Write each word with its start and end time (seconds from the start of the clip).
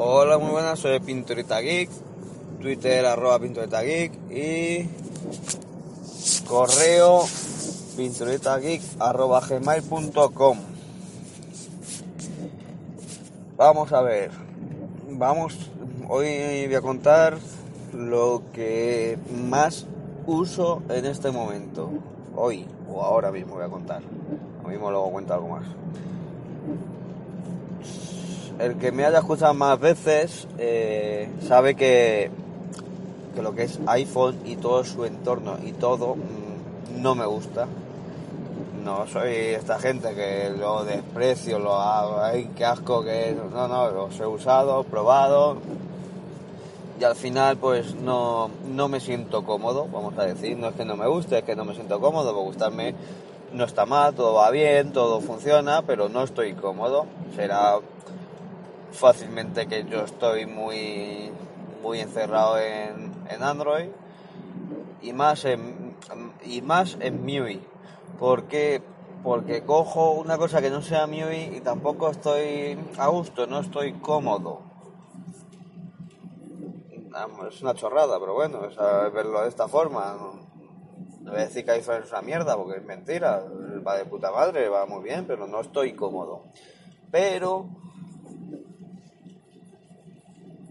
Hola, 0.00 0.38
muy 0.38 0.52
buenas, 0.52 0.78
soy 0.78 1.00
Pinturita 1.00 1.58
Geek, 1.58 1.90
Twitter 2.60 3.04
arroba 3.04 3.40
Pinturita 3.40 3.82
Geek 3.82 4.12
y 4.30 4.88
correo 6.46 7.24
pinturitageek 7.96 8.80
arroba 9.00 9.40
gmail.com. 9.40 10.58
Vamos 13.56 13.92
a 13.92 14.00
ver, 14.02 14.30
vamos, 15.10 15.58
hoy 16.08 16.66
voy 16.66 16.74
a 16.76 16.80
contar 16.80 17.36
lo 17.92 18.44
que 18.52 19.18
más 19.48 19.88
uso 20.28 20.80
en 20.90 21.06
este 21.06 21.32
momento, 21.32 21.90
hoy 22.36 22.68
o 22.88 23.02
ahora 23.02 23.32
mismo 23.32 23.56
voy 23.56 23.64
a 23.64 23.68
contar, 23.68 24.02
ahora 24.58 24.68
mismo 24.68 24.92
luego 24.92 25.10
cuento 25.10 25.34
algo 25.34 25.48
más 25.48 25.64
el 28.58 28.76
que 28.76 28.92
me 28.92 29.04
haya 29.04 29.18
escuchado 29.18 29.54
más 29.54 29.78
veces 29.78 30.46
eh, 30.58 31.28
sabe 31.46 31.74
que, 31.74 32.30
que, 33.34 33.42
lo 33.42 33.54
que 33.54 33.64
es 33.64 33.78
iPhone 33.86 34.36
y 34.44 34.56
todo 34.56 34.84
su 34.84 35.04
entorno 35.04 35.56
y 35.64 35.72
todo 35.72 36.16
mmm, 36.16 37.02
no 37.02 37.14
me 37.14 37.26
gusta. 37.26 37.66
No 38.84 39.06
soy 39.06 39.34
esta 39.34 39.78
gente 39.78 40.14
que 40.14 40.50
lo 40.58 40.84
desprecio, 40.84 41.58
lo 41.58 41.74
hago, 41.74 42.20
ay, 42.20 42.50
qué 42.56 42.64
asco 42.64 43.04
que 43.04 43.36
no, 43.52 43.68
no, 43.68 43.90
los 43.90 44.18
he 44.18 44.26
usado, 44.26 44.82
probado 44.84 45.58
y 46.98 47.04
al 47.04 47.14
final 47.14 47.58
pues 47.58 47.94
no, 47.94 48.50
no 48.66 48.88
me 48.88 48.98
siento 48.98 49.44
cómodo, 49.44 49.86
vamos 49.92 50.18
a 50.18 50.24
decir, 50.24 50.56
no 50.56 50.68
es 50.68 50.74
que 50.74 50.84
no 50.84 50.96
me 50.96 51.06
guste, 51.06 51.38
es 51.38 51.44
que 51.44 51.54
no 51.54 51.64
me 51.64 51.74
siento 51.74 52.00
cómodo, 52.00 52.34
por 52.34 52.44
gustarme 52.44 52.94
no 53.52 53.64
está 53.64 53.86
mal, 53.86 54.14
todo 54.14 54.34
va 54.34 54.50
bien, 54.50 54.92
todo 54.92 55.20
funciona, 55.20 55.82
pero 55.82 56.08
no 56.08 56.22
estoy 56.22 56.54
cómodo. 56.54 57.06
Será 57.34 57.78
fácilmente 58.92 59.66
que 59.66 59.84
yo 59.84 60.02
estoy 60.02 60.46
muy, 60.46 61.30
muy 61.82 62.00
encerrado 62.00 62.58
en, 62.58 63.12
en 63.30 63.42
Android 63.42 63.88
y 65.02 65.12
más 65.12 65.44
en, 65.44 65.96
y 66.44 66.62
más 66.62 66.96
en 67.00 67.24
MIUI. 67.24 67.60
porque 68.18 68.82
Porque 69.22 69.64
cojo 69.64 70.12
una 70.12 70.38
cosa 70.38 70.60
que 70.60 70.70
no 70.70 70.80
sea 70.80 71.06
MIUI 71.06 71.56
y 71.56 71.60
tampoco 71.60 72.10
estoy 72.10 72.78
a 72.96 73.08
gusto, 73.08 73.46
no 73.46 73.60
estoy 73.60 73.94
cómodo. 73.94 74.62
Es 77.48 77.62
una 77.62 77.74
chorrada, 77.74 78.20
pero 78.20 78.34
bueno, 78.34 78.60
verlo 79.12 79.42
de 79.42 79.48
esta 79.48 79.66
forma. 79.66 80.16
No 81.20 81.32
voy 81.32 81.40
a 81.40 81.44
decir 81.44 81.64
que 81.64 81.72
iPhone 81.72 82.02
es 82.04 82.10
una 82.12 82.22
mierda, 82.22 82.56
porque 82.56 82.78
es 82.78 82.84
mentira. 82.84 83.44
Va 83.86 83.96
de 83.96 84.04
puta 84.04 84.30
madre, 84.30 84.68
va 84.68 84.86
muy 84.86 85.02
bien, 85.02 85.26
pero 85.26 85.48
no 85.48 85.60
estoy 85.60 85.94
cómodo. 85.94 86.44
Pero 87.10 87.68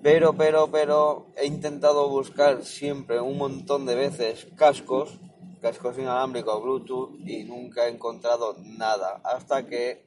pero, 0.01 0.33
pero, 0.33 0.69
pero 0.71 1.27
he 1.35 1.45
intentado 1.45 2.09
buscar 2.09 2.63
siempre 2.63 3.19
un 3.19 3.37
montón 3.37 3.85
de 3.85 3.95
veces 3.95 4.47
cascos, 4.55 5.19
cascos 5.61 5.97
inalámbricos 5.97 6.61
Bluetooth 6.61 7.19
y 7.25 7.43
nunca 7.43 7.87
he 7.87 7.91
encontrado 7.91 8.55
nada. 8.59 9.21
Hasta 9.23 9.65
que 9.65 10.05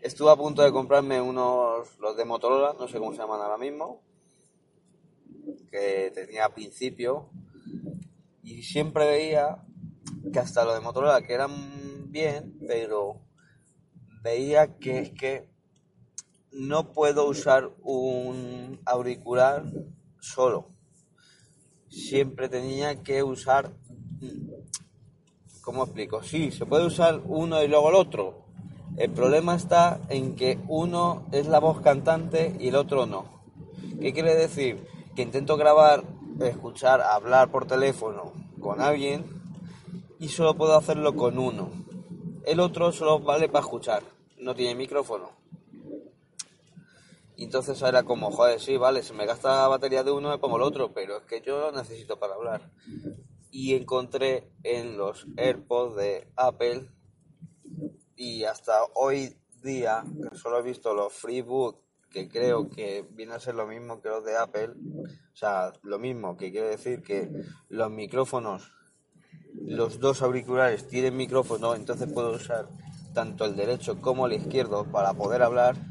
estuve 0.00 0.30
a 0.30 0.36
punto 0.36 0.62
de 0.62 0.72
comprarme 0.72 1.20
unos, 1.20 1.98
los 1.98 2.16
de 2.16 2.24
Motorola, 2.24 2.74
no 2.78 2.88
sé 2.88 2.98
cómo 2.98 3.12
se 3.12 3.18
llaman 3.18 3.40
ahora 3.40 3.58
mismo, 3.58 4.02
que 5.70 6.12
tenía 6.14 6.44
a 6.44 6.54
principio. 6.54 7.30
Y 8.42 8.62
siempre 8.62 9.06
veía 9.06 9.64
que 10.32 10.38
hasta 10.38 10.64
los 10.64 10.74
de 10.74 10.80
Motorola, 10.80 11.22
que 11.22 11.34
eran 11.34 12.10
bien, 12.10 12.58
pero 12.66 13.20
veía 14.22 14.76
que 14.78 14.98
es 14.98 15.10
que 15.10 15.48
no 16.52 16.92
puedo 16.92 17.28
usar 17.28 17.70
un 17.82 18.80
auricular 18.84 19.64
solo. 20.20 20.68
Siempre 21.88 22.48
tenía 22.48 23.02
que 23.02 23.22
usar... 23.22 23.72
¿Cómo 25.62 25.84
explico? 25.84 26.22
Sí, 26.22 26.50
se 26.50 26.66
puede 26.66 26.86
usar 26.86 27.20
uno 27.24 27.62
y 27.62 27.68
luego 27.68 27.90
el 27.90 27.94
otro. 27.94 28.46
El 28.96 29.10
problema 29.10 29.54
está 29.54 30.00
en 30.08 30.34
que 30.34 30.58
uno 30.68 31.26
es 31.32 31.46
la 31.46 31.60
voz 31.60 31.80
cantante 31.80 32.56
y 32.58 32.68
el 32.68 32.76
otro 32.76 33.06
no. 33.06 33.42
¿Qué 34.00 34.12
quiere 34.12 34.34
decir? 34.34 34.84
Que 35.14 35.22
intento 35.22 35.56
grabar, 35.56 36.02
escuchar, 36.40 37.00
hablar 37.00 37.50
por 37.50 37.66
teléfono 37.66 38.32
con 38.60 38.80
alguien 38.80 39.24
y 40.18 40.28
solo 40.28 40.54
puedo 40.54 40.76
hacerlo 40.76 41.14
con 41.14 41.38
uno. 41.38 41.70
El 42.44 42.60
otro 42.60 42.92
solo 42.92 43.20
vale 43.20 43.48
para 43.48 43.64
escuchar, 43.64 44.02
no 44.38 44.54
tiene 44.54 44.74
micrófono. 44.74 45.39
Y 47.40 47.44
entonces 47.44 47.80
era 47.80 48.02
como, 48.02 48.30
joder, 48.30 48.60
sí, 48.60 48.76
vale, 48.76 49.02
si 49.02 49.14
me 49.14 49.24
gasta 49.24 49.62
la 49.62 49.68
batería 49.68 50.04
de 50.04 50.10
uno 50.10 50.28
me 50.28 50.36
pongo 50.36 50.58
el 50.58 50.62
otro, 50.62 50.92
pero 50.92 51.16
es 51.16 51.22
que 51.24 51.40
yo 51.40 51.58
lo 51.58 51.72
necesito 51.72 52.18
para 52.18 52.34
hablar. 52.34 52.70
Y 53.50 53.74
encontré 53.74 54.52
en 54.62 54.98
los 54.98 55.26
AirPods 55.38 55.96
de 55.96 56.28
Apple 56.36 56.90
y 58.14 58.44
hasta 58.44 58.74
hoy 58.94 59.38
día, 59.62 60.04
que 60.04 60.36
solo 60.36 60.58
he 60.58 60.62
visto 60.62 60.92
los 60.92 61.14
FreeBoot, 61.14 61.78
que 62.10 62.28
creo 62.28 62.68
que 62.68 63.06
viene 63.10 63.32
a 63.32 63.40
ser 63.40 63.54
lo 63.54 63.66
mismo 63.66 64.02
que 64.02 64.10
los 64.10 64.22
de 64.22 64.36
Apple, 64.36 64.74
o 65.32 65.36
sea, 65.36 65.72
lo 65.80 65.98
mismo, 65.98 66.36
que 66.36 66.50
quiere 66.50 66.68
decir 66.68 67.00
que 67.00 67.30
los 67.70 67.90
micrófonos, 67.90 68.70
los 69.54 69.98
dos 69.98 70.20
auriculares 70.20 70.86
tienen 70.88 71.16
micrófono, 71.16 71.74
entonces 71.74 72.12
puedo 72.12 72.32
usar 72.32 72.68
tanto 73.14 73.46
el 73.46 73.56
derecho 73.56 73.98
como 73.98 74.26
el 74.26 74.34
izquierdo 74.34 74.84
para 74.92 75.14
poder 75.14 75.40
hablar 75.40 75.89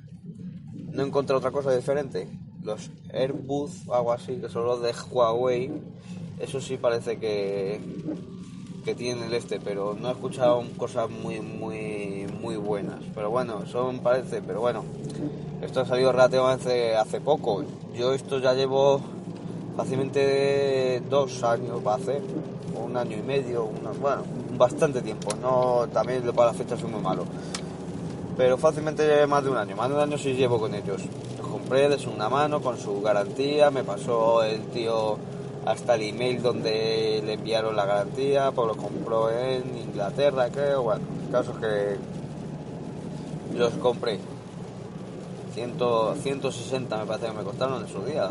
no 0.91 1.03
encontré 1.03 1.35
otra 1.35 1.51
cosa 1.51 1.75
diferente. 1.75 2.27
Los 2.63 2.89
Airbus 3.13 3.87
algo 3.89 4.11
así, 4.11 4.35
que 4.35 4.49
son 4.49 4.65
los 4.65 4.81
de 4.81 4.93
Huawei, 5.11 5.71
eso 6.39 6.59
sí 6.61 6.77
parece 6.77 7.17
que, 7.17 7.79
que 8.83 8.95
tienen 8.95 9.23
el 9.25 9.33
este, 9.33 9.59
pero 9.59 9.95
no 9.99 10.09
he 10.09 10.11
escuchado 10.11 10.63
cosas 10.77 11.09
muy, 11.09 11.41
muy, 11.41 12.27
muy 12.41 12.55
buenas. 12.55 12.99
Pero 13.13 13.29
bueno, 13.29 13.65
son 13.65 13.99
parece, 13.99 14.41
pero 14.41 14.61
bueno, 14.61 14.83
esto 15.61 15.81
ha 15.81 15.85
salido 15.85 16.11
relativamente 16.11 16.95
hace 16.95 17.21
poco. 17.21 17.63
Yo 17.95 18.13
esto 18.13 18.39
ya 18.39 18.53
llevo 18.53 19.01
fácilmente 19.75 21.01
dos 21.09 21.43
años 21.43 21.81
hacer, 21.85 22.21
o 22.75 22.85
un 22.85 22.97
año 22.97 23.17
y 23.17 23.21
medio, 23.21 23.65
una, 23.65 23.91
bueno, 23.91 24.23
bastante 24.57 25.01
tiempo. 25.01 25.29
No, 25.41 25.87
también 25.91 26.23
para 26.33 26.47
las 26.49 26.57
fechas 26.57 26.79
soy 26.79 26.89
muy 26.89 27.01
malo 27.01 27.25
pero 28.39 28.57
fácilmente 28.57 29.27
más 29.27 29.43
de 29.43 29.49
un 29.49 29.57
año, 29.57 29.75
más 29.75 29.89
de 29.89 29.95
un 29.95 30.01
año 30.01 30.17
sí 30.17 30.31
llevo 30.31 30.61
con 30.61 30.73
ellos. 30.73 31.01
Los 31.37 31.45
compré 31.45 31.89
de 31.89 31.97
una 32.07 32.29
mano 32.29 32.61
con 32.61 32.77
su 32.77 33.01
garantía, 33.01 33.69
me 33.69 33.83
pasó 33.83 34.43
el 34.43 34.61
tío 34.67 35.17
hasta 35.65 35.95
el 35.95 36.03
email 36.03 36.41
donde 36.41 37.21
le 37.25 37.33
enviaron 37.33 37.75
la 37.75 37.85
garantía, 37.85 38.51
pues 38.51 38.65
lo 38.65 38.77
compró 38.77 39.29
en 39.29 39.77
Inglaterra, 39.77 40.47
creo, 40.51 40.83
bueno, 40.83 41.01
el 41.25 41.31
caso 41.33 41.51
es 41.51 41.57
que 41.57 41.97
los 43.57 43.73
compré. 43.73 44.19
100, 45.53 45.73
160 46.23 46.97
me 46.97 47.05
parece 47.05 47.27
que 47.27 47.33
me 47.33 47.43
costaron 47.43 47.81
en 47.81 47.89
su 47.89 48.05
día. 48.05 48.29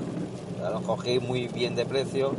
los 0.73 0.83
cogí 0.85 1.21
muy 1.21 1.49
bien 1.49 1.77
de 1.77 1.85
precio. 1.85 2.33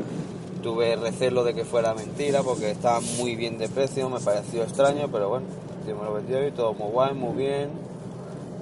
Tuve 0.63 0.95
recelo 0.95 1.43
de 1.43 1.53
que 1.53 1.65
fuera 1.65 1.93
mentira 1.93 2.41
porque 2.41 2.71
estaban 2.71 3.03
muy 3.19 3.35
bien 3.35 3.59
de 3.59 3.69
precio, 3.69 4.09
me 4.09 4.19
pareció 4.19 4.63
extraño, 4.63 5.07
pero 5.11 5.29
bueno, 5.29 5.45
me 5.93 6.03
lo 6.03 6.13
vendió 6.13 6.45
y 6.47 6.51
todo 6.51 6.73
muy 6.73 6.91
guay, 6.91 7.13
muy 7.13 7.35
bien. 7.35 7.69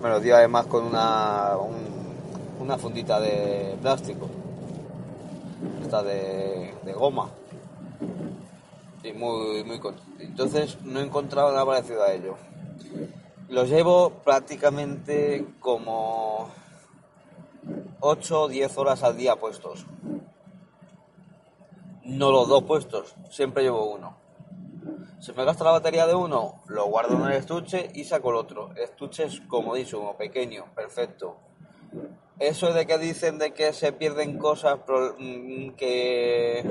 Me 0.02 0.10
lo 0.10 0.20
dio 0.20 0.36
además 0.36 0.68
con 0.68 0.86
una, 0.86 1.54
una 2.60 2.78
fundita 2.78 3.20
de 3.20 3.78
plástico, 3.82 4.30
esta 5.82 6.04
de, 6.04 6.74
goma. 6.96 7.30
Y 9.04 9.14
muy, 9.14 9.64
muy 9.64 9.80
Entonces 10.20 10.78
no 10.84 11.00
he 11.00 11.04
encontrado 11.04 11.52
nada 11.52 11.66
parecido 11.66 12.04
a 12.04 12.14
ello. 12.14 12.36
Los 13.50 13.70
llevo 13.70 14.10
prácticamente 14.24 15.46
como 15.60 16.50
8 18.00 18.42
o 18.42 18.48
10 18.48 18.78
horas 18.78 19.04
al 19.04 19.18
día 19.18 19.36
puestos. 19.38 19.86
No 22.04 22.32
los 22.32 22.48
dos 22.48 22.64
puestos, 22.64 23.16
siempre 23.30 23.64
llevo 23.64 23.86
uno. 23.86 24.27
Se 25.20 25.34
me 25.34 25.46
gasta 25.46 25.64
la 25.64 25.72
batería 25.72 26.06
de 26.06 26.14
uno, 26.14 26.62
lo 26.68 26.86
guardo 26.86 27.16
en 27.16 27.32
el 27.32 27.38
estuche 27.38 27.90
y 27.94 28.04
saco 28.04 28.30
el 28.30 28.36
otro. 28.36 28.70
El 28.76 28.84
estuche 28.84 29.24
es 29.26 29.42
comodísimo, 29.42 30.16
pequeño, 30.16 30.66
perfecto. 30.76 31.38
eso 32.40 32.72
de 32.72 32.86
que 32.86 32.98
dicen 33.00 33.40
de 33.40 33.54
que 33.54 33.74
se 33.74 33.92
pierden 33.94 34.38
cosas 34.38 34.78
mm, 35.18 35.70
que 35.72 36.64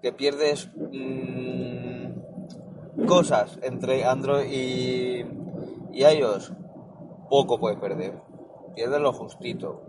que 0.00 0.12
pierdes 0.12 0.70
mm, 0.76 2.06
cosas 3.06 3.58
entre 3.62 4.04
Android 4.04 4.46
y, 4.48 5.26
y 5.92 6.04
iOS, 6.04 6.52
poco 7.28 7.58
puedes 7.58 7.78
perder. 7.80 8.14
Pierdes 8.76 9.00
lo 9.00 9.12
justito. 9.12 9.82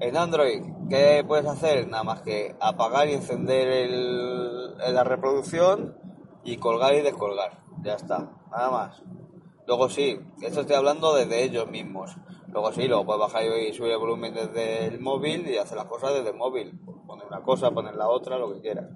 En 0.00 0.16
Android, 0.16 0.62
¿qué 0.88 1.24
puedes 1.26 1.46
hacer? 1.46 1.88
Nada 1.88 2.04
más 2.04 2.22
que 2.22 2.54
apagar 2.60 3.08
y 3.08 3.14
encender 3.14 3.66
el, 3.66 4.78
la 4.78 5.02
reproducción 5.02 5.98
y 6.44 6.56
colgar 6.56 6.94
y 6.94 7.00
descolgar. 7.00 7.58
Ya 7.82 7.94
está, 7.94 8.30
nada 8.48 8.70
más. 8.70 9.02
Luego 9.66 9.88
sí, 9.88 10.20
esto 10.40 10.60
estoy 10.60 10.76
hablando 10.76 11.14
desde 11.14 11.42
ellos 11.42 11.68
mismos. 11.68 12.16
Luego 12.46 12.72
sí, 12.72 12.86
luego 12.86 13.06
puedes 13.06 13.20
bajar 13.20 13.42
y 13.44 13.74
subir 13.74 13.90
el 13.90 13.98
volumen 13.98 14.34
desde 14.34 14.86
el 14.86 15.00
móvil 15.00 15.48
y 15.48 15.58
hacer 15.58 15.76
las 15.76 15.86
cosas 15.86 16.14
desde 16.14 16.30
el 16.30 16.36
móvil. 16.36 16.78
Poner 17.04 17.26
una 17.26 17.42
cosa, 17.42 17.72
poner 17.72 17.96
la 17.96 18.08
otra, 18.08 18.38
lo 18.38 18.54
que 18.54 18.60
quieras. 18.60 18.86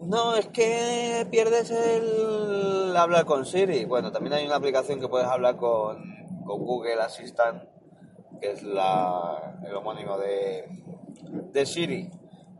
No, 0.00 0.34
es 0.34 0.48
que 0.48 1.26
pierdes 1.30 1.70
el 1.70 2.96
hablar 2.96 3.26
con 3.26 3.44
Siri. 3.44 3.84
Bueno, 3.84 4.12
también 4.12 4.32
hay 4.32 4.46
una 4.46 4.56
aplicación 4.56 4.98
que 4.98 5.08
puedes 5.08 5.28
hablar 5.28 5.56
con, 5.56 6.02
con 6.46 6.64
Google 6.64 7.02
Assistant, 7.02 7.75
que 8.40 8.52
es 8.52 8.62
la, 8.62 9.58
el 9.66 9.74
homónimo 9.74 10.18
de, 10.18 10.68
de 11.52 11.66
Siri. 11.66 12.10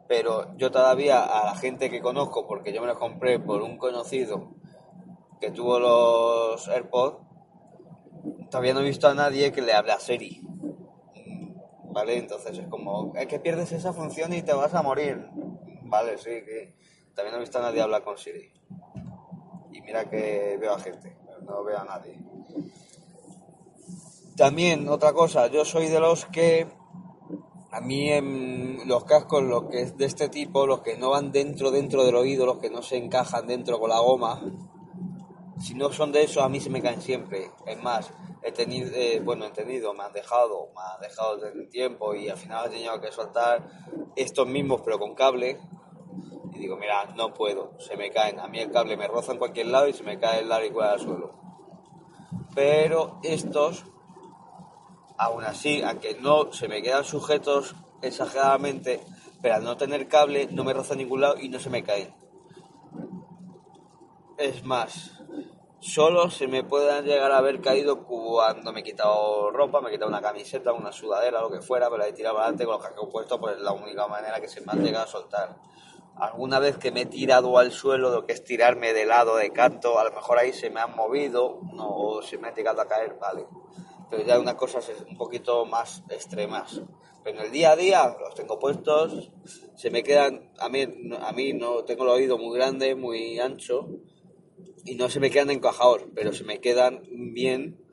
Pero 0.09 0.57
yo 0.57 0.71
todavía 0.71 1.25
a 1.25 1.47
la 1.47 1.57
gente 1.57 1.91
que 1.91 2.01
conozco, 2.01 2.47
porque 2.47 2.73
yo 2.73 2.81
me 2.81 2.87
los 2.87 2.99
compré 2.99 3.41
por 3.41 3.63
un 3.63 3.77
conocido 3.77 4.55
que 5.41 5.51
tuvo 5.51 5.79
los 5.79 6.69
AirPods, 6.69 7.19
todavía 8.51 8.75
no 8.75 8.81
he 8.81 8.85
visto 8.85 9.09
a 9.09 9.15
nadie 9.15 9.53
que 9.53 9.63
le 9.63 9.73
hable 9.73 9.93
a 9.93 10.01
Siri. 10.01 10.43
¿Vale? 11.91 12.19
Entonces 12.19 12.59
es 12.59 12.69
como, 12.69 13.15
es 13.17 13.27
que 13.27 13.41
pierdes 13.41 13.73
esa 13.73 13.93
función 13.93 14.33
y 14.33 14.43
te 14.43 14.53
vas 14.53 14.75
a 14.75 14.83
morir. 14.83 15.29
Vale, 15.83 16.19
sí, 16.19 16.31
que 16.45 16.75
también 17.15 17.33
no 17.33 17.39
he 17.39 17.41
visto 17.41 17.59
a 17.59 17.63
nadie 17.63 17.81
hablar 17.81 18.03
con 18.03 18.19
Siri. 18.19 18.53
Y 19.73 19.81
mira 19.81 20.09
que 20.09 20.59
veo 20.61 20.75
a 20.75 20.79
gente, 20.79 21.17
no 21.43 21.65
veo 21.65 21.79
a 21.79 21.85
nadie. 21.85 22.19
También, 24.37 24.89
otra 24.89 25.15
cosa, 25.15 25.47
yo 25.47 25.65
soy 25.65 25.89
de 25.89 25.99
los 25.99 26.27
que 26.27 26.67
a 27.71 27.81
mí 27.81 28.11
en 28.11 28.87
los 28.87 29.05
cascos, 29.05 29.43
los 29.43 29.65
que 29.65 29.83
es 29.83 29.97
de 29.97 30.05
este 30.05 30.29
tipo, 30.29 30.67
los 30.67 30.81
que 30.81 30.97
no 30.97 31.11
van 31.11 31.33
dentro, 31.33 31.71
dentro 31.71 32.05
del 32.05 32.17
oído, 32.17 32.45
los 32.45 32.59
que 32.59 32.71
no 32.71 32.83
se 32.83 32.97
encajan 32.97 33.47
dentro 33.47 33.79
con 33.79 33.91
la 33.91 33.99
goma, 34.01 34.43
si 35.59 35.75
no 35.75 35.91
son 35.91 36.13
de 36.13 36.23
eso, 36.23 36.43
a 36.43 36.49
mí 36.49 36.61
se 36.61 36.69
me 36.69 36.83
caen 36.83 37.01
siempre. 37.01 37.51
Es 37.65 37.83
más, 37.83 38.13
he 38.43 38.53
tenido, 38.53 38.91
eh, 38.95 39.21
bueno, 39.25 39.47
he 39.47 39.51
tenido, 39.51 39.95
me 39.95 40.05
han 40.05 40.13
dejado, 40.13 40.69
me 40.75 40.83
han 40.83 41.01
dejado 41.01 41.39
desde 41.39 41.59
el 41.59 41.69
tiempo 41.71 42.15
y 42.15 42.29
al 42.29 42.37
final 42.37 42.67
he 42.67 42.71
tenido 42.71 43.01
que 43.01 43.11
soltar 43.11 43.67
estos 44.17 44.47
mismos, 44.47 44.83
pero 44.85 44.99
con 44.99 45.15
cable. 45.15 45.59
Y 46.53 46.59
digo, 46.59 46.77
mira, 46.77 47.07
no 47.17 47.33
puedo, 47.33 47.73
se 47.79 47.97
me 47.97 48.11
caen. 48.11 48.39
A 48.39 48.49
mí 48.49 48.59
el 48.59 48.71
cable 48.71 48.97
me 48.97 49.09
roza 49.09 49.33
en 49.33 49.39
cualquier 49.39 49.69
lado 49.69 49.89
y 49.89 49.95
se 49.95 50.03
me 50.03 50.19
cae 50.19 50.41
el 50.41 50.53
auricular 50.53 50.93
al 50.93 51.01
suelo. 51.01 51.35
Pero 52.55 53.19
estos, 53.23 53.85
aún 55.19 55.45
así, 55.45 55.83
aunque 55.83 56.19
no 56.21 56.53
se 56.53 56.69
me 56.69 56.83
quedan 56.83 57.05
sujetos 57.05 57.75
exageradamente, 58.03 59.01
pero 59.43 59.57
al 59.57 59.65
no 59.65 59.77
tener 59.77 60.09
cable 60.09 60.49
no 60.51 60.65
me 60.65 60.73
roza 60.73 60.95
en 60.95 60.99
ningún 60.99 61.21
lado 61.21 61.37
y 61.41 61.49
no 61.49 61.59
se 61.59 61.71
me 61.71 61.83
caen. 61.83 62.15
Es 64.39 64.65
más, 64.65 65.23
solo 65.81 66.31
se 66.31 66.47
me 66.47 66.63
puedan 66.63 67.05
llegar 67.05 67.33
a 67.33 67.39
haber 67.39 67.61
caído 67.61 68.05
cuando 68.05 68.73
me 68.73 68.81
he 68.81 68.83
quitado 68.83 69.51
ropa, 69.51 69.81
me 69.81 69.89
he 69.89 69.93
quitado 69.93 70.11
una 70.11 70.21
camiseta, 70.21 70.73
una 70.73 70.93
sudadera, 70.93 71.41
lo 71.41 71.51
que 71.51 71.61
fuera, 71.61 71.87
pero 71.87 71.99
la 71.99 72.09
he 72.09 72.13
tirado 72.13 72.39
adelante 72.39 72.65
con 72.65 72.75
los 72.75 72.83
cascos 72.83 73.09
puestos, 73.11 73.39
pues 73.39 73.57
es 73.57 73.63
la 73.63 73.73
única 73.73 74.07
manera 74.07 74.41
que 74.41 74.49
se 74.49 74.61
me 74.61 74.73
han 74.73 74.83
llegado 74.83 75.05
a 75.05 75.09
soltar. 75.09 75.57
Alguna 76.19 76.59
vez 76.59 76.79
que 76.79 76.91
me 76.93 77.03
he 77.03 77.07
tirado 77.07 77.59
al 77.59 77.73
suelo, 77.73 78.11
lo 78.11 78.27
que 78.27 78.33
es 78.33 78.43
tirarme 78.43 78.95
de 78.95 79.05
lado, 79.05 79.37
de 79.37 79.53
canto, 79.53 79.99
a 79.99 80.05
lo 80.05 80.13
mejor 80.13 80.39
ahí 80.39 80.53
se 80.53 80.71
me 80.71 80.81
han 80.81 80.97
movido, 80.97 81.61
o 81.79 82.23
se 82.23 82.39
me 82.39 82.49
ha 82.49 82.55
llegado 82.55 82.81
a 82.81 82.87
caer, 82.87 83.19
vale. 83.21 83.47
Pero 84.11 84.25
ya 84.25 84.39
unas 84.39 84.55
cosas 84.55 84.91
un 85.09 85.17
poquito 85.17 85.65
más 85.67 86.03
extremas. 86.09 86.81
Pero 87.25 87.41
en 87.41 87.47
el 87.47 87.51
día 87.51 87.73
a 87.73 87.77
día 87.77 88.17
los 88.21 88.35
tengo 88.35 88.59
puestos, 88.59 89.33
se 89.75 89.91
me 89.91 90.03
quedan, 90.03 90.53
a 90.59 90.69
mí, 90.69 90.85
a 91.21 91.33
mí 91.33 91.53
no 91.53 91.85
tengo 91.85 92.05
el 92.05 92.11
oído 92.11 92.39
muy 92.39 92.57
grande, 92.57 92.95
muy 92.95 93.39
ancho, 93.41 93.89
y 94.85 94.95
no 94.95 95.11
se 95.11 95.19
me 95.19 95.31
quedan 95.31 95.51
encajados, 95.51 96.05
pero 96.15 96.33
se 96.33 96.45
me 96.45 96.61
quedan 96.61 97.03
bien 97.11 97.85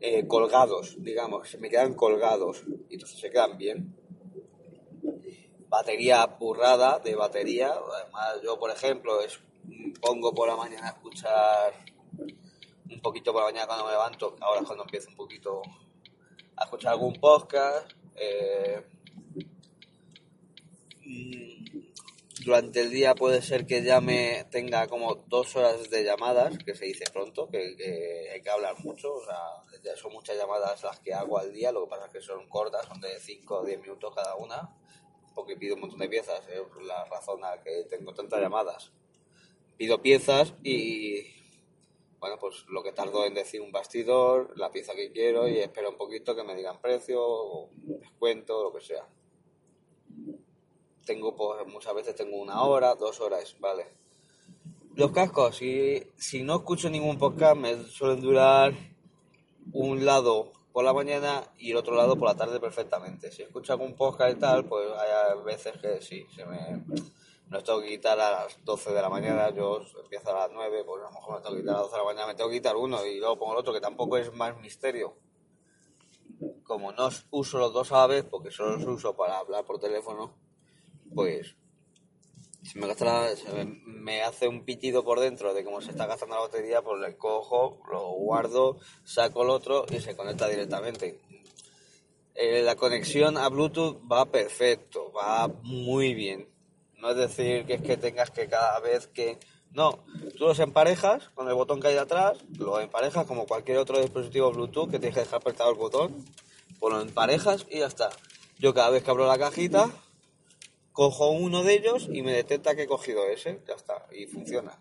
eh, 0.00 0.26
colgados, 0.26 0.96
digamos, 1.02 1.48
se 1.48 1.56
me 1.56 1.70
quedan 1.70 1.94
colgados, 1.94 2.64
y 2.90 2.94
entonces 2.94 3.18
se 3.18 3.30
quedan 3.30 3.56
bien. 3.56 3.96
Batería 5.68 6.26
burrada 6.26 6.98
de 6.98 7.14
batería, 7.14 7.72
además 7.72 8.42
yo 8.44 8.58
por 8.58 8.70
ejemplo 8.70 9.22
es, 9.22 9.40
pongo 10.02 10.34
por 10.34 10.48
la 10.48 10.56
mañana 10.56 10.88
a 10.88 10.90
escuchar 10.90 11.72
poquito 13.02 13.32
por 13.32 13.42
la 13.42 13.48
mañana 13.48 13.66
cuando 13.66 13.84
me 13.84 13.92
levanto, 13.92 14.36
ahora 14.40 14.60
es 14.60 14.66
cuando 14.66 14.84
empiezo 14.84 15.10
un 15.10 15.16
poquito 15.16 15.62
a 16.56 16.64
escuchar 16.64 16.92
algún 16.92 17.14
podcast. 17.14 17.92
eh, 18.16 18.84
mm, 21.04 21.62
durante 22.44 22.80
el 22.80 22.90
día 22.90 23.14
puede 23.14 23.40
ser 23.42 23.66
que 23.66 23.82
ya 23.82 24.00
me 24.00 24.44
tenga 24.50 24.88
como 24.88 25.14
dos 25.28 25.54
horas 25.56 25.88
de 25.90 26.04
llamadas, 26.04 26.58
que 26.58 26.74
se 26.74 26.86
dice 26.86 27.04
pronto, 27.12 27.48
que, 27.48 28.30
hay 28.32 28.42
que 28.42 28.50
hablar 28.50 28.74
mucho, 28.80 29.14
o 29.14 29.24
sea, 29.24 29.96
son 29.96 30.12
muchas 30.12 30.36
llamadas 30.36 30.82
las 30.82 30.98
que 31.00 31.14
hago 31.14 31.38
al 31.38 31.52
día, 31.52 31.72
lo 31.72 31.84
que 31.84 31.90
pasa 31.90 32.06
es 32.06 32.12
que 32.12 32.20
son 32.20 32.48
cortas, 32.48 32.86
son 32.86 33.00
de 33.00 33.18
5 33.20 33.60
o 33.60 33.64
10 33.64 33.80
minutos 33.80 34.14
cada 34.14 34.34
una, 34.36 34.76
porque 35.34 35.56
pido 35.56 35.74
un 35.76 35.82
montón 35.82 35.98
de 36.00 36.08
piezas, 36.08 36.40
es 36.48 36.84
la 36.84 37.04
razón 37.04 37.44
a 37.44 37.56
la 37.56 37.62
que 37.62 37.84
tengo 37.88 38.12
tantas 38.14 38.40
llamadas. 38.40 38.92
Pido 39.76 40.02
piezas 40.02 40.54
y, 40.62 41.11
bueno, 42.22 42.38
pues 42.38 42.64
lo 42.68 42.82
que 42.82 42.92
tardo 42.92 43.26
en 43.26 43.34
decir 43.34 43.60
un 43.60 43.70
bastidor, 43.70 44.56
la 44.56 44.70
pieza 44.70 44.94
que 44.94 45.12
quiero 45.12 45.46
y 45.46 45.58
espero 45.58 45.90
un 45.90 45.98
poquito 45.98 46.34
que 46.34 46.42
me 46.42 46.54
digan 46.54 46.80
precio, 46.80 47.20
o 47.20 47.68
descuento, 48.00 48.62
lo 48.62 48.72
que 48.72 48.80
sea 48.80 49.06
tengo 51.04 51.34
pues, 51.34 51.66
muchas 51.66 51.94
veces 51.94 52.14
tengo 52.14 52.40
una 52.40 52.62
hora, 52.62 52.94
dos 52.94 53.20
horas, 53.20 53.56
vale. 53.60 53.86
Los 54.94 55.10
cascos, 55.12 55.56
si, 55.56 56.02
si 56.16 56.42
no 56.42 56.56
escucho 56.56 56.90
ningún 56.90 57.18
podcast, 57.18 57.56
me 57.56 57.76
suelen 57.84 58.20
durar 58.20 58.74
un 59.72 60.04
lado 60.04 60.52
por 60.72 60.84
la 60.84 60.92
mañana 60.92 61.44
y 61.58 61.70
el 61.70 61.76
otro 61.76 61.94
lado 61.94 62.16
por 62.16 62.28
la 62.28 62.36
tarde 62.36 62.60
perfectamente. 62.60 63.32
Si 63.32 63.42
escucho 63.42 63.72
algún 63.72 63.94
podcast 63.94 64.36
y 64.36 64.40
tal, 64.40 64.66
pues 64.66 64.86
hay 64.92 65.42
veces 65.44 65.74
que 65.80 66.00
sí, 66.02 66.26
se 66.34 66.44
me, 66.44 66.84
me 67.52 67.62
tengo 67.62 67.82
que 67.82 67.88
quitar 67.88 68.18
a 68.18 68.30
las 68.30 68.64
12 68.64 68.92
de 68.92 69.02
la 69.02 69.10
mañana, 69.10 69.50
yo 69.50 69.82
empiezo 70.02 70.30
a 70.30 70.40
las 70.40 70.50
9, 70.52 70.84
pues 70.84 71.02
a 71.02 71.06
lo 71.06 71.12
mejor 71.12 71.36
me 71.36 71.42
tengo 71.42 71.54
que 71.56 71.60
quitar 71.60 71.74
a 71.74 71.78
las 71.78 71.86
12 71.90 71.92
de 71.92 71.98
la 71.98 72.04
mañana, 72.04 72.26
me 72.28 72.34
tengo 72.34 72.50
que 72.50 72.56
quitar 72.56 72.76
uno 72.76 73.06
y 73.06 73.18
luego 73.18 73.38
pongo 73.38 73.52
el 73.52 73.58
otro, 73.58 73.72
que 73.72 73.80
tampoco 73.80 74.16
es 74.16 74.32
más 74.32 74.58
misterio. 74.58 75.16
Como 76.64 76.92
no 76.92 77.08
uso 77.30 77.58
los 77.58 77.72
dos 77.72 77.92
a 77.92 77.98
la 77.98 78.06
vez, 78.06 78.24
porque 78.24 78.50
solo 78.50 78.76
los 78.76 78.86
uso 78.86 79.14
para 79.14 79.38
hablar 79.38 79.64
por 79.64 79.78
teléfono, 79.78 80.34
pues 81.14 81.56
se 82.62 82.78
me, 82.78 82.86
gasta 82.86 83.36
se 83.36 83.64
me 83.84 84.22
hace 84.22 84.48
un 84.48 84.64
pitido 84.64 85.04
por 85.04 85.20
dentro 85.20 85.52
de 85.52 85.64
cómo 85.64 85.80
se 85.80 85.90
está 85.90 86.06
gastando 86.06 86.36
la 86.36 86.42
batería, 86.42 86.82
pues 86.82 87.00
le 87.00 87.16
cojo, 87.16 87.80
lo 87.90 88.12
guardo, 88.12 88.78
saco 89.04 89.42
el 89.42 89.50
otro 89.50 89.84
y 89.90 90.00
se 90.00 90.16
conecta 90.16 90.48
directamente. 90.48 91.20
Eh, 92.34 92.62
la 92.62 92.76
conexión 92.76 93.36
a 93.36 93.48
Bluetooth 93.48 94.00
va 94.10 94.24
perfecto, 94.26 95.12
va 95.12 95.48
muy 95.62 96.14
bien. 96.14 96.51
No 97.02 97.10
es 97.10 97.16
decir 97.16 97.66
que 97.66 97.74
es 97.74 97.82
que 97.82 97.96
tengas 97.96 98.30
que 98.30 98.46
cada 98.48 98.78
vez 98.78 99.08
que... 99.08 99.36
No, 99.72 100.04
tú 100.38 100.44
los 100.44 100.60
emparejas 100.60 101.30
con 101.30 101.48
el 101.48 101.54
botón 101.54 101.80
que 101.80 101.88
hay 101.88 101.96
atrás, 101.96 102.38
lo 102.56 102.78
emparejas 102.78 103.26
como 103.26 103.46
cualquier 103.46 103.78
otro 103.78 104.00
dispositivo 104.00 104.52
Bluetooth 104.52 104.88
que 104.88 105.00
tienes 105.00 105.14
que 105.14 105.20
dejar 105.22 105.40
apretado 105.40 105.70
el 105.70 105.76
botón, 105.76 106.14
pues 106.78 106.94
lo 106.94 107.00
emparejas 107.00 107.66
y 107.68 107.80
ya 107.80 107.86
está. 107.86 108.10
Yo 108.60 108.72
cada 108.72 108.90
vez 108.90 109.02
que 109.02 109.10
abro 109.10 109.26
la 109.26 109.36
cajita, 109.36 109.90
cojo 110.92 111.30
uno 111.30 111.64
de 111.64 111.74
ellos 111.74 112.08
y 112.08 112.22
me 112.22 112.32
detecta 112.34 112.76
que 112.76 112.82
he 112.82 112.86
cogido 112.86 113.26
ese, 113.26 113.60
ya 113.66 113.74
está, 113.74 114.06
y 114.12 114.26
funciona. 114.26 114.78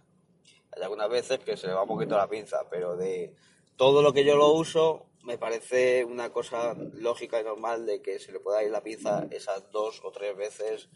Hay 0.76 0.84
algunas 0.84 1.10
veces 1.10 1.40
que 1.40 1.58
se 1.58 1.66
le 1.66 1.74
va 1.74 1.82
un 1.82 1.88
poquito 1.88 2.18
la 2.18 2.30
pinza, 2.30 2.70
pero 2.70 2.98
de 2.98 3.34
todo 3.78 4.04
lo 4.04 4.14
que 4.14 4.26
yo 4.26 4.36
lo 4.36 4.52
uso, 4.52 5.08
me 5.24 5.38
parece 5.38 6.04
una 6.04 6.32
cosa 6.32 6.76
lógica 6.94 7.40
y 7.40 7.44
normal 7.44 7.86
de 7.86 8.02
que 8.02 8.20
se 8.20 8.32
le 8.32 8.40
pueda 8.40 8.64
ir 8.64 8.72
la 8.72 8.82
pinza 8.82 9.28
esas 9.32 9.72
dos 9.72 10.02
o 10.04 10.12
tres 10.12 10.36
veces 10.36 10.90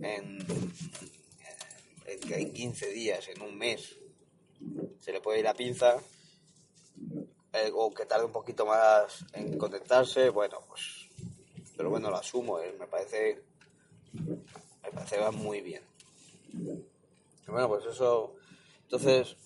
en, 0.00 0.38
en, 2.04 2.32
en 2.32 2.52
15 2.52 2.90
días, 2.90 3.28
en 3.28 3.42
un 3.42 3.56
mes. 3.56 3.96
Se 5.00 5.12
le 5.12 5.20
puede 5.20 5.40
ir 5.40 5.44
la 5.44 5.54
pinza, 5.54 5.96
eh, 7.52 7.70
o 7.72 7.92
que 7.92 8.06
tarde 8.06 8.24
un 8.24 8.32
poquito 8.32 8.66
más 8.66 9.24
en 9.32 9.56
conectarse, 9.58 10.30
bueno, 10.30 10.60
pues, 10.68 11.08
pero 11.76 11.90
bueno, 11.90 12.10
lo 12.10 12.16
asumo, 12.16 12.58
eh, 12.60 12.74
me 12.78 12.86
parece 12.86 13.42
me 14.12 14.90
parece 14.92 15.18
va 15.18 15.30
muy 15.30 15.60
bien. 15.60 15.82
Bueno, 17.46 17.68
pues 17.68 17.84
eso. 17.86 18.34
Entonces, 18.82 19.36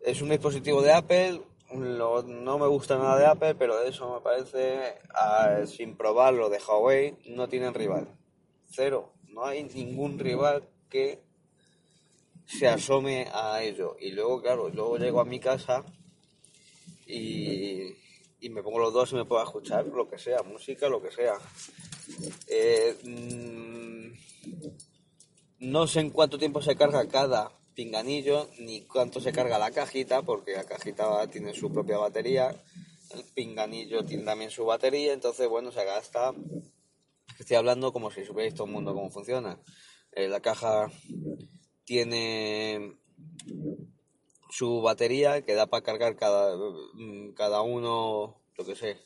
es 0.00 0.20
un 0.20 0.30
dispositivo 0.30 0.82
de 0.82 0.92
Apple. 0.92 1.42
No 1.74 2.58
me 2.58 2.66
gusta 2.66 2.96
nada 2.96 3.18
de 3.18 3.26
Apple, 3.26 3.54
pero 3.56 3.82
eso 3.82 4.14
me 4.14 4.20
parece, 4.20 4.98
sin 5.66 5.96
probarlo 5.96 6.48
de 6.48 6.58
Huawei, 6.58 7.16
no 7.26 7.48
tienen 7.48 7.74
rival. 7.74 8.08
Cero. 8.68 9.12
No 9.28 9.44
hay 9.44 9.64
ningún 9.64 10.18
rival 10.18 10.66
que 10.88 11.20
se 12.46 12.68
asome 12.68 13.28
a 13.32 13.62
ello. 13.62 13.96
Y 14.00 14.12
luego, 14.12 14.40
claro, 14.40 14.70
luego 14.70 14.96
llego 14.96 15.20
a 15.20 15.24
mi 15.24 15.40
casa 15.40 15.84
y, 17.06 17.94
me 18.48 18.62
pongo 18.62 18.78
los 18.78 18.92
dos 18.92 19.12
y 19.12 19.16
me 19.16 19.24
puedo 19.24 19.42
escuchar 19.42 19.86
lo 19.86 20.08
que 20.08 20.18
sea, 20.18 20.42
música, 20.42 20.88
lo 20.88 21.02
que 21.02 21.10
sea. 21.10 21.34
Eh, 22.46 22.96
mm, 23.04 24.12
no 25.68 25.86
sé 25.86 26.00
en 26.00 26.10
cuánto 26.10 26.38
tiempo 26.38 26.62
se 26.62 26.76
carga 26.76 27.06
cada 27.08 27.52
pinganillo 27.76 28.48
ni 28.58 28.80
cuánto 28.86 29.20
se 29.20 29.32
carga 29.32 29.58
la 29.58 29.70
cajita, 29.70 30.22
porque 30.22 30.54
la 30.54 30.64
cajita 30.64 31.28
tiene 31.28 31.54
su 31.54 31.70
propia 31.70 31.98
batería, 31.98 32.48
el 33.10 33.22
pinganillo 33.34 34.04
tiene 34.04 34.24
también 34.24 34.50
su 34.50 34.64
batería, 34.64 35.12
entonces 35.12 35.48
bueno, 35.48 35.70
se 35.70 35.84
gasta. 35.84 36.32
Estoy 37.38 37.56
hablando 37.56 37.92
como 37.92 38.10
si 38.10 38.24
supierais 38.24 38.54
todo 38.54 38.66
el 38.66 38.72
mundo 38.72 38.94
cómo 38.94 39.10
funciona. 39.10 39.60
Eh, 40.12 40.26
la 40.26 40.40
caja 40.40 40.90
tiene 41.84 42.96
su 44.50 44.80
batería 44.80 45.42
que 45.42 45.54
da 45.54 45.66
para 45.66 45.84
cargar 45.84 46.16
cada, 46.16 46.56
mm, 46.56 47.34
cada 47.34 47.60
uno, 47.60 48.40
lo 48.56 48.64
que 48.64 48.74
sé, 48.74 48.96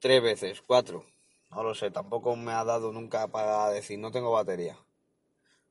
tres 0.00 0.20
veces, 0.20 0.60
cuatro. 0.60 1.06
No 1.50 1.62
lo 1.62 1.74
sé, 1.74 1.92
tampoco 1.92 2.34
me 2.34 2.50
ha 2.50 2.64
dado 2.64 2.92
nunca 2.92 3.28
para 3.28 3.70
decir 3.70 3.98
no 4.00 4.10
tengo 4.10 4.32
batería. 4.32 4.76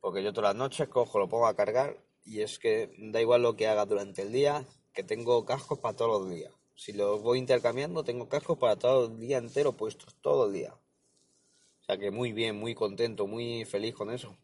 Porque 0.03 0.22
yo 0.22 0.33
todas 0.33 0.50
las 0.50 0.57
noches 0.57 0.89
cojo, 0.89 1.17
lo 1.17 1.29
pongo 1.29 1.48
a 1.48 1.55
cargar 1.55 1.95
y 2.25 2.41
es 2.41 2.60
que 2.60 2.93
da 2.98 3.22
igual 3.22 3.41
lo 3.41 3.55
que 3.55 3.69
haga 3.69 3.86
durante 3.86 4.24
el 4.24 4.33
día, 4.33 4.65
que 4.91 5.01
tengo 5.01 5.45
cascos 5.45 5.79
para 5.79 5.95
todos 5.95 6.19
los 6.19 6.29
días. 6.29 6.51
Si 6.75 6.91
los 6.91 7.22
voy 7.22 7.39
intercambiando, 7.39 8.03
tengo 8.03 8.27
cascos 8.27 8.57
para 8.57 8.75
todo 8.75 9.05
el 9.05 9.17
día 9.17 9.38
entero 9.38 9.72
puestos, 9.72 10.13
todo 10.19 10.48
el 10.48 10.53
día. 10.55 10.74
O 10.74 11.86
sea 11.86 11.98
que 11.98 12.12
muy 12.12 12.33
bien, 12.33 12.57
muy 12.57 12.75
contento, 12.75 13.27
muy 13.27 13.63
feliz 13.63 13.95
con 13.95 14.12
eso. 14.12 14.36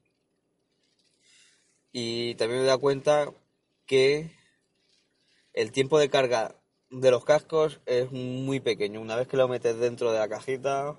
Y 1.92 2.36
también 2.36 2.62
me 2.62 2.66
da 2.66 2.78
cuenta 2.78 3.34
que 3.86 4.32
el 5.52 5.74
tiempo 5.74 6.00
de 6.00 6.10
carga 6.10 6.56
de 6.90 7.12
los 7.12 7.26
cascos 7.26 7.82
es 7.86 8.10
muy 8.14 8.62
pequeño. 8.62 9.02
Una 9.02 9.18
vez 9.18 9.28
que 9.28 9.36
lo 9.36 9.50
metes 9.50 9.78
dentro 9.78 10.14
de 10.14 10.20
la 10.20 10.30
cajita, 10.30 10.98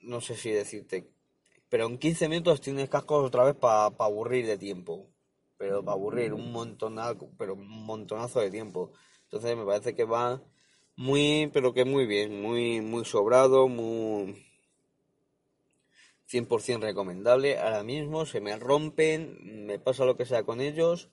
no 0.00 0.20
sé 0.20 0.36
si 0.36 0.52
decirte, 0.52 1.10
pero 1.70 1.86
en 1.86 1.98
15 1.98 2.28
minutos 2.28 2.60
tienes 2.60 2.90
cascos 2.90 3.24
otra 3.24 3.44
vez 3.44 3.54
para 3.54 3.86
aburrir 3.86 4.46
de 4.46 4.58
tiempo. 4.58 5.08
Pero 5.56 5.84
para 5.84 5.94
aburrir 5.94 6.34
un 6.34 6.52
montonazo, 6.52 7.30
pero 7.38 7.54
un 7.54 7.68
montonazo 7.68 8.40
de 8.40 8.50
tiempo. 8.50 8.92
Entonces 9.24 9.56
me 9.56 9.64
parece 9.64 9.94
que 9.94 10.04
va 10.04 10.42
muy, 10.96 11.48
pero 11.52 11.72
que 11.72 11.84
muy 11.84 12.06
bien, 12.06 12.42
muy, 12.42 12.80
muy 12.80 13.04
sobrado, 13.04 13.68
muy 13.68 14.44
100% 16.26 16.80
recomendable. 16.80 17.58
Ahora 17.58 17.84
mismo 17.84 18.26
se 18.26 18.40
me 18.40 18.56
rompen, 18.58 19.66
me 19.66 19.78
pasa 19.78 20.04
lo 20.04 20.16
que 20.16 20.26
sea 20.26 20.42
con 20.44 20.60
ellos, 20.60 21.10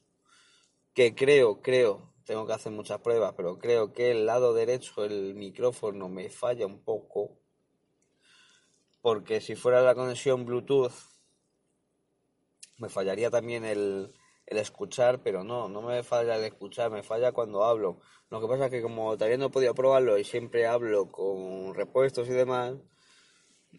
que 0.94 1.14
creo, 1.16 1.62
creo, 1.62 2.14
tengo 2.26 2.48
que 2.48 2.54
hacer 2.54 2.72
muchas 2.72 3.00
pruebas, 3.02 3.34
pero 3.38 3.60
creo 3.60 3.94
que 3.94 4.12
el 4.12 4.26
lado 4.26 4.54
derecho 4.54 5.06
el 5.06 5.36
micrófono 5.36 6.10
me 6.10 6.30
falla 6.30 6.66
un 6.66 6.84
poco. 6.84 7.40
Porque 9.02 9.42
si 9.42 9.56
fuera 9.56 9.82
la 9.82 9.96
conexión 9.96 10.46
Bluetooth, 10.46 10.94
me 12.78 12.90
fallaría 12.90 13.30
también 13.30 13.66
el, 13.66 14.14
el 14.46 14.58
escuchar, 14.58 15.22
pero 15.24 15.44
no, 15.44 15.68
no 15.70 15.82
me 15.82 16.04
falla 16.04 16.36
el 16.38 16.44
escuchar, 16.44 16.92
me 16.92 17.04
falla 17.04 17.32
cuando 17.32 17.64
hablo. 17.64 18.00
Lo 18.30 18.42
que 18.42 18.48
pasa 18.48 18.66
es 18.66 18.72
que 18.72 18.82
como 18.82 19.14
todavía 19.16 19.38
no 19.38 19.46
he 19.46 19.50
podido 19.50 19.74
probarlo 19.76 20.18
y 20.18 20.24
siempre 20.24 20.68
hablo 20.68 21.10
con 21.12 21.74
repuestos 21.74 22.28
y 22.30 22.32
demás, 22.34 22.76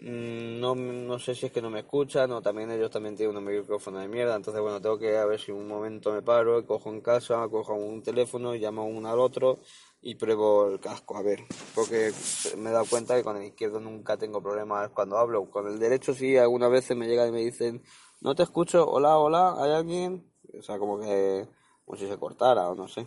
Mm, 0.00 0.60
no, 0.60 0.75
no 0.75 1.18
sé 1.18 1.34
si 1.34 1.46
es 1.46 1.52
que 1.52 1.62
no 1.62 1.70
me 1.70 1.80
escuchan 1.80 2.30
o 2.32 2.40
también 2.42 2.70
ellos 2.70 2.90
también 2.90 3.16
tienen 3.16 3.37
un 3.37 3.44
micrófono 3.44 3.98
de 3.98 4.08
mierda. 4.08 4.37
Entonces, 4.37 4.60
bueno, 4.62 4.80
tengo 4.80 4.98
que 4.98 5.16
a 5.16 5.25
ver 5.26 5.40
si 5.40 5.50
un 5.50 5.66
momento 5.66 6.12
me 6.12 6.22
paro, 6.22 6.64
cojo 6.66 6.90
en 6.90 7.00
casa, 7.00 7.48
cojo 7.50 7.75
un 7.75 8.02
teléfono, 8.02 8.54
llamo 8.54 8.84
uno 8.87 9.08
al 9.10 9.18
otro 9.18 9.60
y 10.00 10.14
pruebo 10.14 10.69
el 10.69 10.81
casco, 10.81 11.17
a 11.17 11.23
ver. 11.23 11.45
Porque 11.75 12.12
me 12.57 12.71
he 12.71 12.73
dado 12.73 12.87
cuenta 12.87 13.17
que 13.17 13.25
con 13.25 13.37
el 13.37 13.45
izquierdo 13.45 13.81
nunca 13.81 14.17
tengo 14.17 14.43
problemas 14.43 14.90
cuando 14.90 15.19
hablo. 15.19 15.50
Con 15.50 15.67
el 15.69 15.78
derecho 15.78 16.14
sí, 16.14 16.37
algunas 16.37 16.71
veces 16.71 16.97
me 16.97 17.07
llegan 17.07 17.28
y 17.28 17.33
me 17.33 17.40
dicen, 17.40 17.83
no 18.21 18.35
te 18.35 18.43
escucho, 18.43 18.88
hola, 18.88 19.19
hola, 19.19 19.55
¿hay 19.59 19.73
alguien? 19.73 20.31
O 20.59 20.62
sea, 20.62 20.78
como 20.78 20.99
que, 21.00 21.49
como 21.85 21.99
si 21.99 22.07
se 22.07 22.17
cortara 22.19 22.69
o 22.71 22.75
no 22.75 22.88
sé. 22.88 23.07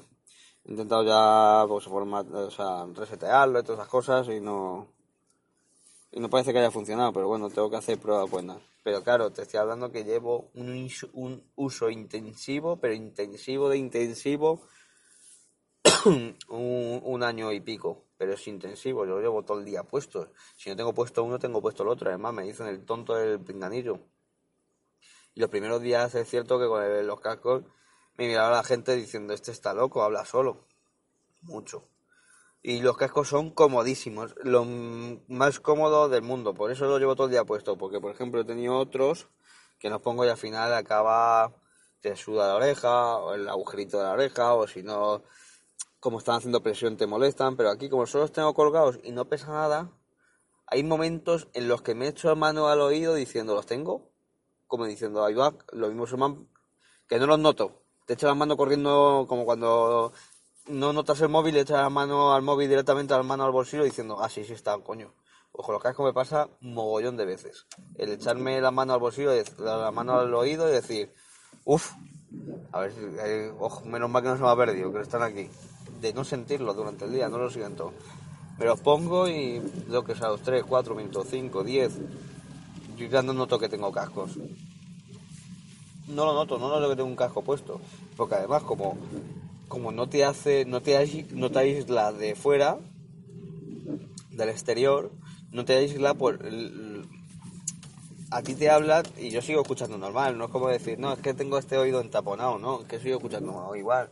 He 0.66 0.72
intentado 0.72 1.04
ya, 1.04 1.66
pues, 1.68 1.86
formar, 1.86 2.26
o 2.28 2.52
sea, 2.52 2.86
resetearlo 2.94 3.60
y 3.60 3.64
todas 3.64 3.80
esas 3.80 3.90
cosas 3.90 4.28
y 4.30 4.40
no, 4.40 4.88
y 6.12 6.20
no 6.20 6.30
parece 6.30 6.52
que 6.52 6.60
haya 6.60 6.72
funcionado, 6.72 7.14
pero 7.14 7.28
bueno, 7.28 7.50
tengo 7.50 7.70
que 7.70 7.78
hacer 7.78 7.98
pruebas 7.98 8.30
buenas. 8.30 8.58
Pero 8.84 9.02
claro, 9.04 9.32
te 9.32 9.44
estoy 9.44 9.60
hablando 9.60 9.92
que 9.92 10.04
llevo 10.04 10.50
un, 10.56 10.90
un 11.14 11.44
uso 11.56 11.90
intensivo, 11.90 12.78
pero 12.78 12.94
intensivo 12.94 13.70
de 13.70 13.78
intensivo, 13.78 14.62
un, 16.50 17.24
año 17.24 17.52
y 17.52 17.60
pico. 17.62 18.06
Pero 18.18 18.34
es 18.34 18.48
intensivo, 18.48 19.06
yo 19.06 19.20
llevo 19.20 19.44
todo 19.44 19.60
el 19.60 19.66
día 19.66 19.84
puesto. 19.84 20.32
Si 20.56 20.70
no 20.70 20.76
tengo 20.76 20.94
puesto 20.94 21.24
uno, 21.24 21.40
tengo 21.40 21.62
puesto 21.62 21.84
el 21.84 21.90
otro. 21.90 22.10
Además, 22.10 22.34
me 22.34 22.44
dicen 22.44 22.68
el 22.68 22.86
tonto 22.86 23.16
del 23.16 23.40
pinganillo. 23.40 24.00
Y 25.34 25.40
los 25.40 25.50
primeros 25.50 25.82
días 25.82 26.14
es 26.16 26.30
cierto 26.30 26.60
que 26.60 26.68
con 26.68 27.08
los 27.08 27.20
cascos 27.22 27.64
me 28.18 28.28
miraba 28.28 28.52
la 28.58 28.64
gente 28.64 28.96
diciendo, 28.96 29.34
este 29.34 29.52
está 29.52 29.74
loco, 29.74 30.04
habla 30.04 30.26
solo. 30.26 30.68
Mucho 31.42 31.92
y 32.64 32.82
los 32.82 32.98
cascos 32.98 33.28
son 33.30 33.52
comodísimos, 33.52 34.36
lo 34.44 34.66
más 35.28 35.60
cómodo 35.60 36.10
del 36.10 36.22
mundo, 36.22 36.54
por 36.54 36.72
eso 36.72 36.86
lo 36.86 37.00
llevo 37.00 37.16
todo 37.16 37.28
el 37.28 37.32
día 37.32 37.44
puesto, 37.44 37.78
porque 37.78 38.00
por 38.00 38.12
ejemplo 38.12 38.42
he 38.42 38.46
tenido 38.46 38.78
otros 38.78 39.30
que 39.80 39.90
los 39.90 40.02
pongo 40.02 40.26
y 40.26 40.30
al 40.30 40.38
final 40.38 40.74
acaba, 40.74 41.56
te 42.02 42.16
suda 42.16 42.50
la 42.50 42.56
oreja, 42.56 43.18
o 43.18 43.34
el 43.34 43.50
agujerito 43.50 43.98
de 43.98 44.04
la 44.04 44.12
oreja, 44.12 44.54
o 44.54 44.68
si 44.68 44.84
no, 44.84 45.24
como 46.02 46.18
están 46.18 46.36
haciendo 46.36 46.64
presión 46.64 46.98
te 46.98 47.06
molestan, 47.06 47.56
pero 47.56 47.70
aquí 47.70 47.88
como 47.88 48.08
solo 48.08 48.24
los 48.24 48.32
tengo 48.32 48.54
colgados 48.56 49.00
y 49.04 49.12
no 49.12 49.26
pesa 49.26 49.54
nada, 49.54 49.92
hay 50.66 50.84
momentos 50.84 51.48
en 51.54 51.68
los 51.68 51.84
que 51.84 51.94
me 51.94 52.08
echo 52.08 52.36
mano 52.36 52.68
al 52.68 52.82
oído 52.82 53.14
diciendo, 53.14 53.54
¿los 53.54 53.68
tengo? 53.68 54.10
Como 54.68 54.86
diciendo, 54.86 55.24
ahí 55.24 55.36
va, 55.36 55.54
lo 55.72 55.90
mismo 55.90 56.18
man 56.18 56.48
que 57.08 57.20
no 57.20 57.28
los 57.28 57.40
noto. 57.40 57.84
Te 58.08 58.14
echo 58.14 58.26
la 58.26 58.34
mano 58.34 58.58
corriendo 58.58 59.26
como 59.30 59.46
cuando 59.46 60.12
no 60.68 60.92
notas 60.92 61.22
el 61.22 61.30
móvil, 61.30 61.56
echas 61.58 61.82
la 61.82 61.90
mano 61.90 62.34
al 62.34 62.42
móvil 62.42 62.68
directamente 62.68 63.14
la 63.14 63.22
mano 63.22 63.44
al 63.44 63.52
bolsillo 63.52 63.84
diciendo, 63.84 64.18
ah, 64.22 64.30
sí, 64.30 64.44
sí 64.44 64.54
está, 64.54 64.78
coño. 64.80 65.14
Ojo, 65.52 65.72
lo 65.72 65.80
que 65.80 65.94
me 66.02 66.14
pasa 66.14 66.50
mogollón 66.62 67.16
de 67.16 67.26
veces. 67.26 67.68
El 67.96 68.12
echarme 68.12 68.60
la 68.60 68.72
mano 68.72 68.94
al 68.94 69.00
bolsillo, 69.00 69.32
la 69.60 69.92
mano 69.92 70.20
al 70.20 70.34
oído 70.34 70.68
y 70.68 70.72
decir, 70.72 71.14
uff, 71.66 71.92
a 72.72 72.80
ver 72.80 72.94
eh, 73.26 73.54
ojo, 73.60 73.86
menos 73.86 74.10
mal 74.10 74.24
que 74.24 74.30
no 74.30 74.38
se 74.38 74.44
me 74.44 74.50
ha 74.50 74.56
perdido, 74.56 74.92
que 74.92 75.02
están 75.02 75.22
aquí. 75.22 75.50
De 76.02 76.14
no 76.14 76.24
sentirlo 76.24 76.74
durante 76.74 77.06
el 77.06 77.14
día, 77.14 77.30
no 77.30 77.38
lo 77.38 77.50
siento. 77.50 77.94
Me 78.60 78.66
los 78.66 78.80
pongo 78.80 79.28
y 79.28 79.62
lo 79.88 80.04
que 80.04 80.16
sea, 80.16 80.30
los 80.30 80.42
3, 80.42 80.64
4 80.68 80.96
minutos, 80.96 81.28
5, 81.30 81.64
10. 81.64 81.94
Yo 82.98 83.08
ya 83.08 83.22
no 83.22 83.34
noto 83.34 83.60
que 83.60 83.70
tengo 83.70 83.92
cascos. 83.92 84.38
No 86.08 86.26
lo 86.26 86.34
noto, 86.34 86.58
no 86.58 86.70
noto 86.70 86.90
que 86.90 86.96
tengo 86.96 87.10
un 87.10 87.16
casco 87.16 87.44
puesto. 87.44 87.80
Porque 88.18 88.36
además, 88.36 88.64
como 88.64 88.98
como 89.72 89.94
no 89.94 90.10
te 90.10 90.26
hace, 90.26 90.66
no 90.66 90.82
te, 90.82 91.26
no 91.32 91.50
te 91.50 91.60
aísla 91.60 92.12
de 92.12 92.36
fuera, 92.36 92.78
del 94.30 94.50
exterior, 94.50 95.14
no 95.54 95.64
te 95.64 95.78
aísla 95.78 96.14
por... 96.14 96.40
a 98.32 98.42
ti 98.42 98.54
te 98.54 98.70
habla 98.70 99.02
y 99.18 99.30
yo 99.30 99.42
sigo 99.42 99.62
escuchando 99.62 99.98
normal, 99.98 100.38
no 100.38 100.46
es 100.46 100.52
como 100.52 100.68
decir, 100.68 101.00
no, 101.00 101.14
es 101.14 101.20
que 101.20 101.34
tengo 101.34 101.58
este 101.58 101.78
oído 101.78 102.02
entaponado, 102.02 102.60
no, 102.60 102.82
es 102.82 102.88
que 102.88 103.00
sigo 103.00 103.16
escuchando 103.16 103.74
igual. 103.78 104.10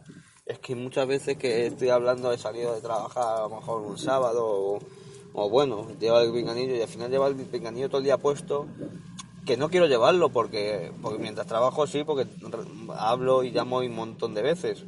Es 0.49 0.57
que 0.57 0.75
muchas 0.75 1.07
veces 1.07 1.37
que 1.37 1.67
estoy 1.67 1.89
hablando, 1.89 2.33
he 2.33 2.37
salido 2.39 2.73
de 2.73 2.81
trabajar 2.81 3.37
a 3.37 3.41
lo 3.41 3.49
mejor 3.49 3.83
un 3.83 3.99
sábado 3.99 4.79
o, 5.33 5.49
bueno, 5.49 5.87
lleva 5.99 6.23
el 6.23 6.33
pinganillo 6.33 6.75
y 6.75 6.81
al 6.81 6.87
final 6.87 7.11
lleva 7.11 7.27
el 7.27 7.35
pinganillo 7.35 7.87
todo 7.87 7.99
el 7.99 8.05
día 8.05 8.17
puesto 8.17 8.65
que 9.45 9.57
no 9.57 9.69
quiero 9.69 9.85
llevarlo 9.85 10.29
porque, 10.29 10.91
porque 11.03 11.19
mientras 11.19 11.45
trabajo 11.45 11.85
sí, 11.85 12.03
porque 12.03 12.25
hablo 12.97 13.43
y 13.43 13.51
llamo 13.51 13.77
un 13.77 13.93
montón 13.93 14.33
de 14.33 14.41
veces 14.41 14.85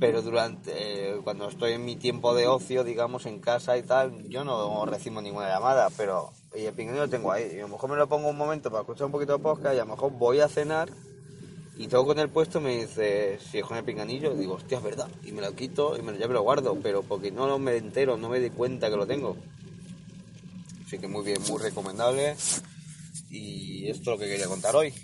pero 0.00 0.22
durante 0.22 0.72
eh, 1.12 1.20
cuando 1.22 1.48
estoy 1.48 1.72
en 1.72 1.84
mi 1.84 1.96
tiempo 1.96 2.34
de 2.34 2.46
ocio, 2.46 2.84
digamos, 2.84 3.26
en 3.26 3.40
casa 3.40 3.76
y 3.76 3.82
tal, 3.82 4.28
yo 4.28 4.44
no 4.44 4.84
recibo 4.86 5.20
ninguna 5.20 5.48
llamada, 5.48 5.88
pero 5.96 6.32
y 6.54 6.64
el 6.64 6.74
pinganillo 6.74 7.04
lo 7.04 7.10
tengo 7.10 7.32
ahí. 7.32 7.52
Y 7.54 7.58
a 7.58 7.62
lo 7.62 7.68
mejor 7.68 7.90
me 7.90 7.96
lo 7.96 8.08
pongo 8.08 8.28
un 8.28 8.36
momento 8.36 8.70
para 8.70 8.82
escuchar 8.82 9.06
un 9.06 9.12
poquito 9.12 9.36
de 9.36 9.42
podcast 9.42 9.74
y 9.74 9.78
a 9.78 9.84
lo 9.84 9.92
mejor 9.92 10.12
voy 10.12 10.40
a 10.40 10.48
cenar 10.48 10.90
y 11.76 11.88
tengo 11.88 12.06
con 12.06 12.18
el 12.18 12.28
puesto 12.28 12.60
me 12.60 12.78
dice 12.78 13.38
si 13.40 13.58
es 13.58 13.64
con 13.64 13.76
el 13.76 13.84
pinganillo, 13.84 14.34
digo, 14.34 14.54
hostia, 14.54 14.78
es 14.78 14.84
verdad, 14.84 15.08
y 15.24 15.32
me 15.32 15.42
lo 15.42 15.54
quito 15.54 15.96
y 15.98 16.02
me, 16.02 16.16
ya 16.16 16.28
me 16.28 16.34
lo 16.34 16.42
guardo, 16.42 16.78
pero 16.80 17.02
porque 17.02 17.32
no 17.32 17.58
me 17.58 17.76
entero, 17.76 18.16
no 18.16 18.28
me 18.28 18.38
di 18.38 18.50
cuenta 18.50 18.88
que 18.88 18.96
lo 18.96 19.06
tengo. 19.06 19.36
Así 20.86 20.98
que 20.98 21.08
muy 21.08 21.24
bien, 21.24 21.42
muy 21.48 21.60
recomendable. 21.60 22.36
Y 23.30 23.88
esto 23.88 24.02
es 24.02 24.06
lo 24.06 24.18
que 24.18 24.30
quería 24.30 24.46
contar 24.46 24.76
hoy. 24.76 24.94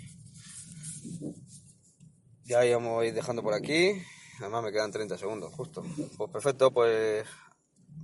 ya 2.45 2.65
íbamos 2.65 3.01
a 3.01 3.05
ir 3.05 3.13
dejando 3.13 3.43
por 3.43 3.53
aquí. 3.53 4.01
Además 4.39 4.63
me 4.63 4.71
quedan 4.71 4.91
30 4.91 5.17
segundos, 5.17 5.53
justo. 5.53 5.83
Pues 6.17 6.31
perfecto, 6.31 6.71
pues 6.71 7.25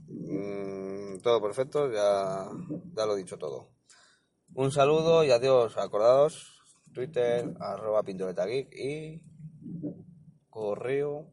mm, 0.08 1.20
todo 1.20 1.42
perfecto, 1.42 1.92
ya, 1.92 2.50
ya 2.96 3.06
lo 3.06 3.16
he 3.16 3.18
dicho 3.18 3.38
todo. 3.38 3.70
Un 4.54 4.72
saludo 4.72 5.24
y 5.24 5.32
adiós. 5.32 5.78
Acordados, 5.78 6.57
Twitter, 6.98 7.54
arroba 7.60 8.02
pinturetageek 8.02 8.74
y 8.74 9.22
correo 10.50 11.30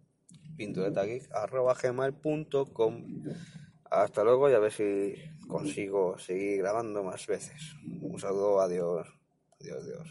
pinturetageek 0.59 1.33
arroba 1.33 1.73
gmail.com. 1.73 2.95
Hasta 3.91 4.25
luego 4.25 4.51
y 4.51 4.53
a 4.53 4.59
ver 4.59 4.73
si 4.73 5.15
consigo 5.49 6.19
seguir 6.19 6.59
grabando 6.59 7.03
más 7.03 7.27
veces. 7.27 7.77
Un 8.03 8.19
saludo, 8.21 8.61
adiós. 8.61 9.09
Adiós, 9.59 9.83
adiós. 9.85 10.09